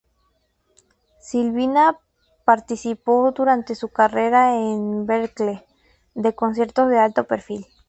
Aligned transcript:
Silvina 1.19 1.99
participó, 2.43 3.31
durante 3.33 3.75
su 3.75 3.89
carrera 3.89 4.55
en 4.57 5.05
Berklee, 5.05 5.63
de 6.15 6.33
conciertos 6.33 6.89
de 6.89 6.97
alto 6.97 7.25
perfil. 7.25 7.67